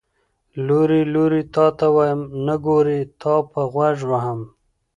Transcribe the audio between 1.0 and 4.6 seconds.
لورې تاته ويم، نګورې تاپه غوږ وهم.